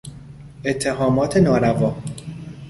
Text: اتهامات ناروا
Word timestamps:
اتهامات 0.65 1.37
ناروا 1.37 1.93